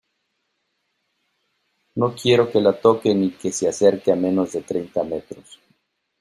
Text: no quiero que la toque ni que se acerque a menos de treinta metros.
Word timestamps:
no 1.93 2.15
quiero 2.15 2.49
que 2.49 2.59
la 2.59 2.73
toque 2.81 3.13
ni 3.13 3.29
que 3.33 3.51
se 3.51 3.67
acerque 3.67 4.11
a 4.11 4.15
menos 4.15 4.51
de 4.53 4.63
treinta 4.63 5.03
metros. 5.03 5.59